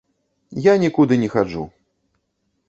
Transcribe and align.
Я 0.67 0.73
нікуды 0.83 1.13
не 1.25 1.29
хаджу. 1.35 1.63